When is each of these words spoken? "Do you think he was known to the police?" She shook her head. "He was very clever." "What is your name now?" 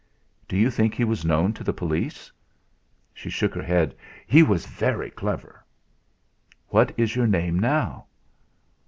"Do 0.47 0.57
you 0.57 0.71
think 0.71 0.95
he 0.95 1.03
was 1.03 1.23
known 1.23 1.53
to 1.53 1.63
the 1.63 1.73
police?" 1.77 2.31
She 3.13 3.29
shook 3.29 3.53
her 3.53 3.61
head. 3.61 3.95
"He 4.25 4.41
was 4.41 4.65
very 4.65 5.11
clever." 5.11 5.63
"What 6.69 6.91
is 6.97 7.15
your 7.15 7.27
name 7.27 7.59
now?" 7.59 8.07